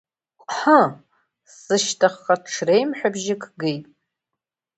Ҟҳы, 0.55 0.81
сышьҭахьҟа 1.57 2.35
ҽреимҳәабжьык 2.51 3.43
геит. 3.59 3.85